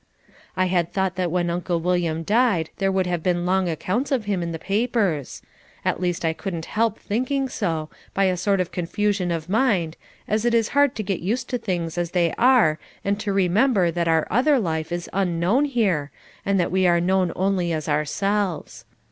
I 0.57 0.65
had 0.65 0.91
thought 0.91 1.15
that 1.17 1.29
when 1.29 1.51
Uncle 1.51 1.79
William 1.79 2.23
died 2.23 2.71
there 2.77 2.91
would 2.91 3.05
have 3.05 3.21
been 3.21 3.45
long 3.45 3.69
accounts 3.69 4.11
of 4.11 4.25
him 4.25 4.41
in 4.41 4.51
the 4.51 4.57
papers; 4.57 5.43
at 5.85 6.01
least 6.01 6.25
I 6.25 6.33
couldn't 6.33 6.65
help 6.65 6.97
thinking 6.97 7.47
so, 7.47 7.87
by 8.15 8.23
a 8.23 8.35
sort 8.35 8.59
of 8.59 8.71
confusion 8.71 9.29
of 9.29 9.47
mind, 9.47 9.97
as 10.27 10.43
it 10.43 10.55
is 10.55 10.69
hard 10.69 10.95
to 10.95 11.03
get 11.03 11.19
used 11.19 11.49
to 11.51 11.59
things 11.59 11.99
as 11.99 12.09
they 12.17 12.33
are 12.39 12.79
and 13.05 13.19
to 13.19 13.31
remember 13.31 13.91
that 13.91 14.07
our 14.07 14.25
other 14.31 14.57
life 14.57 14.91
is 14.91 15.07
unknown 15.13 15.65
here 15.65 16.09
and 16.43 16.59
that 16.59 16.71
we 16.71 16.87
are 16.87 16.99
known 16.99 17.31
only 17.35 17.71
as 17.71 17.87
ourselves. 17.87 18.85